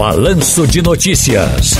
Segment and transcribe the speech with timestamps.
[0.00, 1.76] Balanço de Notícias.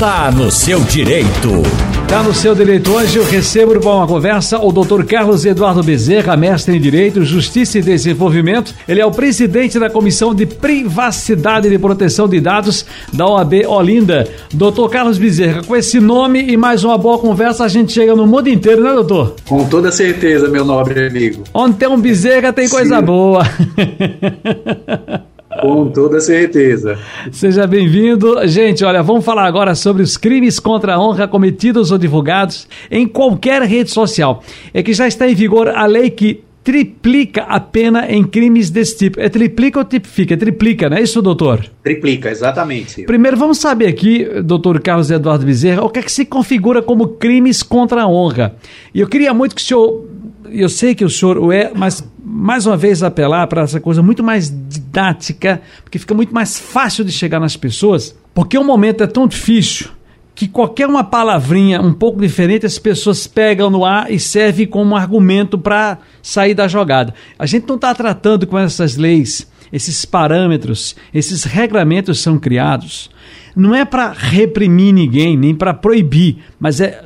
[0.00, 1.62] Tá no seu direito.
[2.08, 2.90] Tá no seu direito.
[2.90, 5.04] Hoje eu recebo para uma conversa o Dr.
[5.04, 8.74] Carlos Eduardo Bezerra, mestre em Direito, Justiça e Desenvolvimento.
[8.88, 14.26] Ele é o presidente da Comissão de Privacidade e Proteção de Dados da OAB Olinda.
[14.52, 18.26] Doutor Carlos Bezerra, com esse nome e mais uma boa conversa, a gente chega no
[18.26, 19.36] mundo inteiro, né, doutor?
[19.48, 21.44] Com toda certeza, meu nobre amigo.
[21.54, 23.04] Onde tem um Bezerra tem coisa Sim.
[23.04, 23.46] boa.
[25.60, 26.98] Com toda certeza.
[27.30, 28.46] Seja bem-vindo.
[28.48, 33.06] Gente, olha, vamos falar agora sobre os crimes contra a honra cometidos ou divulgados em
[33.06, 34.42] qualquer rede social.
[34.72, 38.96] É que já está em vigor a lei que triplica a pena em crimes desse
[38.96, 39.20] tipo.
[39.20, 40.34] É triplica ou tipifica?
[40.34, 41.66] É triplica, não é isso, doutor?
[41.82, 43.02] Triplica, exatamente.
[43.02, 47.08] Primeiro, vamos saber aqui, doutor Carlos Eduardo Bezerra, o que é que se configura como
[47.08, 48.54] crimes contra a honra.
[48.94, 50.04] E eu queria muito que o senhor
[50.52, 54.00] eu sei que o senhor o é, mas mais uma vez apelar para essa coisa
[54.02, 59.02] muito mais didática, porque fica muito mais fácil de chegar nas pessoas, porque o momento
[59.02, 59.88] é tão difícil
[60.32, 64.96] que qualquer uma palavrinha um pouco diferente as pessoas pegam no ar e serve como
[64.96, 67.12] argumento para sair da jogada.
[67.36, 73.10] A gente não está tratando com essas leis, esses parâmetros, esses regramentos são criados
[73.54, 77.02] não é para reprimir ninguém, nem para proibir, mas é,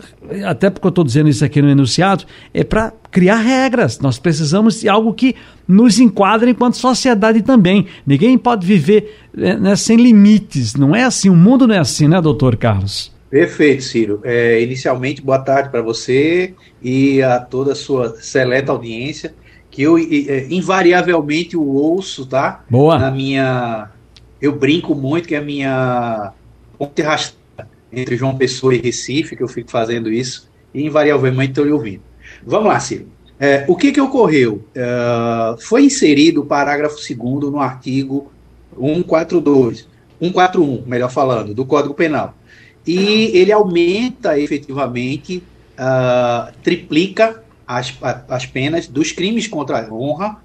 [0.47, 3.99] até porque eu estou dizendo isso aqui no enunciado, é para criar regras.
[4.01, 5.35] Nós precisamos de algo que
[5.67, 7.87] nos enquadre enquanto sociedade também.
[8.07, 10.75] Ninguém pode viver é, né, sem limites.
[10.75, 13.13] Não é assim, o mundo não é assim, né, doutor Carlos?
[13.31, 14.21] Perfeito, Ciro.
[14.23, 19.35] É, inicialmente, boa tarde para você e a toda a sua seleta audiência,
[19.71, 22.65] que eu é, invariavelmente o ouço, tá?
[22.71, 22.99] Boa.
[22.99, 23.91] Na minha
[24.41, 26.33] eu brinco muito que a minha
[26.79, 27.44] ponte rasteira
[27.97, 32.03] entre João Pessoa e Recife, que eu fico fazendo isso, e invariavelmente estou lhe ouvindo.
[32.45, 33.07] Vamos lá, Ciro.
[33.39, 34.65] É, o que, que ocorreu?
[34.75, 37.19] É, foi inserido o parágrafo 2
[37.51, 38.31] no artigo
[38.79, 39.89] 142,
[40.21, 42.35] 141, melhor falando, do Código Penal.
[42.87, 45.43] E ele aumenta efetivamente,
[45.79, 47.97] uh, triplica as,
[48.29, 50.43] as penas dos crimes contra a honra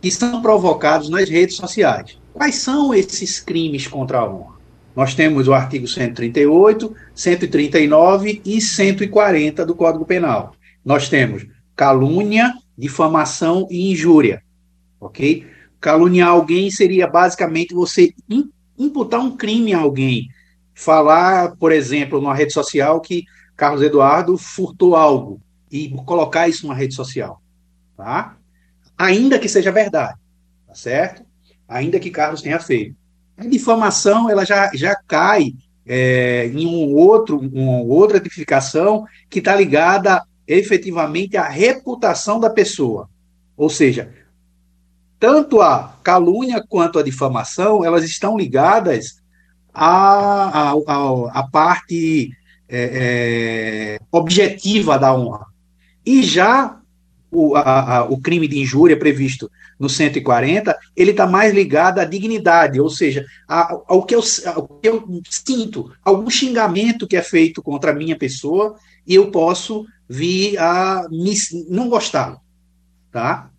[0.00, 2.18] que são provocados nas redes sociais.
[2.34, 4.54] Quais são esses crimes contra a honra?
[4.94, 10.54] Nós temos o artigo 138, 139 e 140 do Código Penal.
[10.84, 14.42] Nós temos calúnia, difamação e injúria.
[15.00, 15.46] Ok?
[15.80, 18.14] Caluniar alguém seria basicamente você
[18.78, 20.28] imputar um crime a alguém.
[20.74, 23.24] Falar, por exemplo, numa rede social que
[23.56, 27.42] Carlos Eduardo furtou algo e colocar isso numa rede social.
[27.96, 28.36] Tá?
[28.96, 30.18] Ainda que seja verdade.
[30.66, 31.24] Tá certo?
[31.72, 32.96] ainda que Carlos tenha feito.
[33.42, 35.52] A difamação ela já, já cai
[35.84, 43.10] é, em um outro, uma outra tipificação que está ligada efetivamente à reputação da pessoa.
[43.56, 44.12] Ou seja,
[45.18, 49.20] tanto a calúnia quanto a difamação, elas estão ligadas
[49.74, 50.74] à, à,
[51.32, 52.30] à parte
[52.68, 55.46] é, é, objetiva da honra.
[56.06, 56.80] E já
[57.32, 59.50] o, a, a, o crime de injúria previsto
[59.80, 64.22] no 140, ele está mais ligado à dignidade, ou seja, ao, que eu,
[64.54, 68.76] ao que eu sinto, algum xingamento que é feito contra a minha pessoa
[69.06, 71.34] e eu posso vir a me,
[71.68, 72.38] não gostá-lo.
[73.10, 73.50] Tá?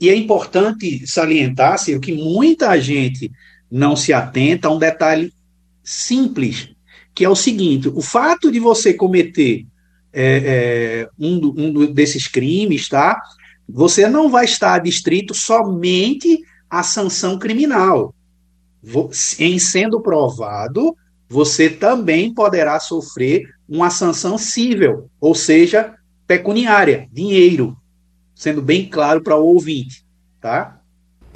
[0.00, 3.30] E é importante salientar, Ciro, que muita gente
[3.70, 5.32] não se atenta a um detalhe
[5.84, 6.70] simples,
[7.14, 9.66] que é o seguinte: o fato de você cometer
[10.12, 13.20] é, é, um, um desses crimes, tá?
[13.68, 18.14] Você não vai estar adstrito somente à sanção criminal.
[19.38, 20.96] Em sendo provado,
[21.28, 25.94] você também poderá sofrer uma sanção civil, ou seja,
[26.26, 27.76] pecuniária, dinheiro,
[28.34, 30.04] sendo bem claro para o ouvinte,
[30.40, 30.80] tá?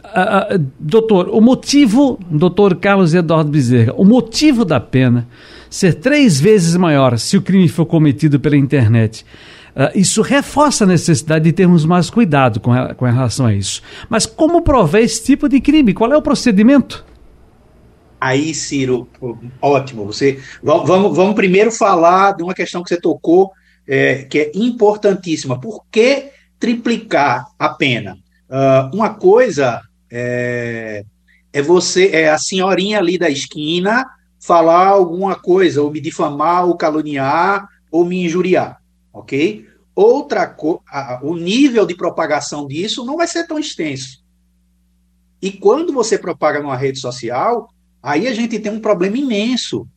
[0.02, 5.28] Uh, uh, doutor, o motivo, doutor Carlos Eduardo Bezerra, o motivo da pena
[5.74, 9.26] ser três vezes maior se o crime for cometido pela internet.
[9.74, 13.82] Uh, isso reforça a necessidade de termos mais cuidado com, a, com relação a isso.
[14.08, 15.92] Mas como prover esse tipo de crime?
[15.92, 17.04] Qual é o procedimento?
[18.20, 19.08] Aí, Ciro,
[19.60, 20.04] ótimo.
[20.04, 23.50] Você vamos, vamos primeiro falar de uma questão que você tocou,
[23.84, 25.60] é, que é importantíssima.
[25.60, 28.16] Por que triplicar a pena?
[28.48, 31.04] Uh, uma coisa é,
[31.52, 34.06] é você, é a senhorinha ali da esquina
[34.44, 38.78] falar alguma coisa, ou me difamar, ou caluniar, ou me injuriar,
[39.10, 39.66] ok?
[39.94, 40.82] Outra co
[41.22, 44.22] o nível de propagação disso não vai ser tão extenso.
[45.40, 47.70] E quando você propaga numa rede social,
[48.02, 49.88] aí a gente tem um problema imenso.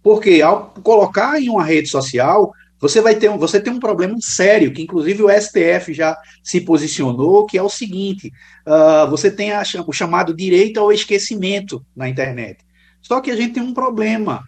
[0.00, 4.16] Porque ao colocar em uma rede social, você vai ter um, você tem um problema
[4.20, 8.30] sério, que inclusive o STF já se posicionou, que é o seguinte:
[8.64, 12.64] uh, você tem a, o chamado direito ao esquecimento na internet.
[13.02, 14.44] Só que a gente tem um problema.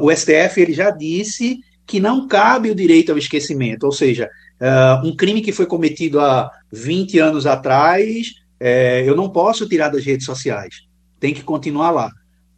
[0.00, 4.28] O STF ele já disse que não cabe o direito ao esquecimento, ou seja,
[4.60, 9.88] uh, um crime que foi cometido há 20 anos atrás, é, eu não posso tirar
[9.88, 10.82] das redes sociais,
[11.18, 12.10] tem que continuar lá.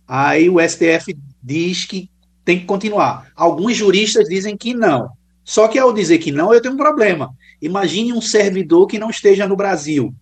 [0.08, 2.10] Aí o STF diz que
[2.44, 3.30] tem que continuar.
[3.36, 5.10] Alguns juristas dizem que não.
[5.44, 7.32] Só que ao dizer que não, eu tenho um problema.
[7.62, 10.12] Imagine um servidor que não esteja no Brasil,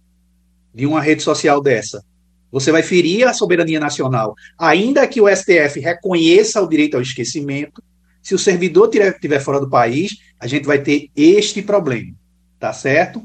[0.75, 2.05] de uma rede social dessa.
[2.51, 4.35] Você vai ferir a soberania nacional.
[4.59, 7.83] Ainda que o STF reconheça o direito ao esquecimento,
[8.23, 12.15] se o servidor estiver fora do país, a gente vai ter este problema.
[12.59, 13.23] Tá certo?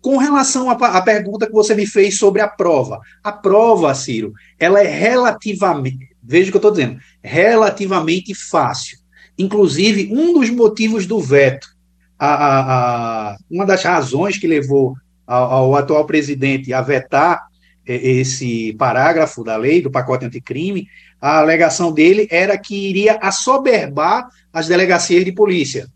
[0.00, 3.00] Com relação à pergunta que você me fez sobre a prova.
[3.22, 8.98] A prova, Ciro, ela é relativamente, veja o que eu estou dizendo, relativamente fácil.
[9.36, 11.68] Inclusive, um dos motivos do veto,
[12.18, 14.94] a, a, a uma das razões que levou
[15.26, 17.47] ao, ao atual presidente a vetar
[17.88, 20.88] esse parágrafo da lei, do pacote anticrime,
[21.20, 25.88] a alegação dele era que iria assoberbar as delegacias de polícia.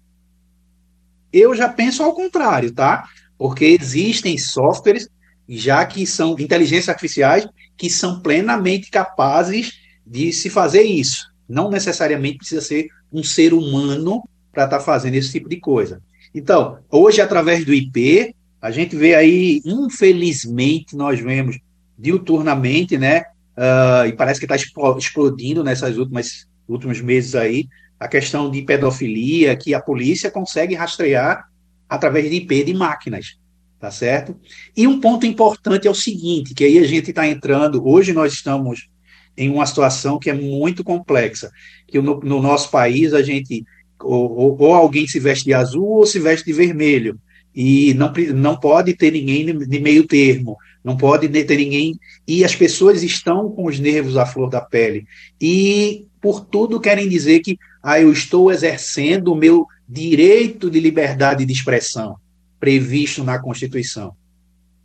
[1.33, 3.05] Eu já penso ao contrário, tá?
[3.39, 5.09] Porque existem softwares,
[5.49, 7.47] já que são inteligências artificiais,
[7.77, 9.73] que são plenamente capazes
[10.07, 11.31] de se fazer isso.
[11.49, 14.23] Não necessariamente precisa ser um ser humano
[14.53, 16.03] para estar tá fazendo esse tipo de coisa.
[16.35, 21.59] Então, hoje, através do IP, a gente vê aí, infelizmente, nós vemos
[21.99, 23.23] diuturnamente, né?
[23.57, 24.57] Uh, e parece que está
[24.97, 27.69] explodindo nessas últimas últimos meses aí
[28.01, 31.45] a questão de pedofilia que a polícia consegue rastrear
[31.89, 33.37] através de IP de máquinas,
[33.79, 34.35] tá certo?
[34.77, 38.33] E um ponto importante é o seguinte, que aí a gente está entrando, hoje nós
[38.33, 38.89] estamos
[39.37, 41.51] em uma situação que é muito complexa,
[41.87, 43.65] que no, no nosso país a gente
[44.01, 47.19] ou, ou, alguém se veste de azul ou se veste de vermelho
[47.55, 52.55] e não, não pode ter ninguém de meio termo, não pode ter ninguém e as
[52.55, 55.07] pessoas estão com os nervos à flor da pele
[55.41, 61.45] e por tudo querem dizer que ah, eu estou exercendo o meu direito de liberdade
[61.45, 62.17] de expressão
[62.61, 64.13] previsto na Constituição.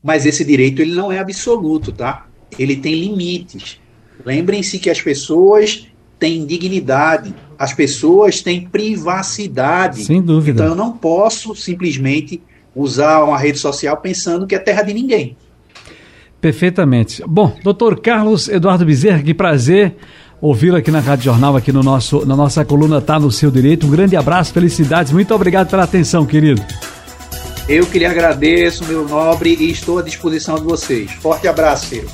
[0.04, 2.26] Mas esse direito ele não é absoluto, tá?
[2.58, 3.80] Ele tem limites.
[4.26, 10.06] Lembrem-se que as pessoas têm dignidade, as pessoas têm privacidade.
[10.06, 10.64] Sem dúvida.
[10.64, 12.42] Então eu não posso simplesmente
[12.76, 15.38] usar uma rede social pensando que é terra de ninguém.
[16.40, 17.24] Perfeitamente.
[17.28, 19.96] Bom, doutor Carlos Eduardo Bezerra, que prazer
[20.40, 23.88] ouvi-lo aqui na Rádio Jornal, aqui no nosso, na nossa coluna Tá no Seu Direito.
[23.88, 26.64] Um grande abraço, felicidades, muito obrigado pela atenção, querido.
[27.68, 31.12] Eu que lhe agradeço, meu nobre, e estou à disposição de vocês.
[31.12, 32.06] Forte abraço, Ciro.